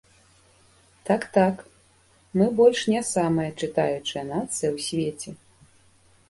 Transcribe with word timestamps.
Так-так, 1.09 1.59
мы 2.37 2.47
больш 2.61 2.81
не 2.93 3.01
самая 3.11 3.45
чытаючая 3.59 4.25
нацыя 4.33 4.69
ў 4.75 4.83
свеце. 4.89 5.29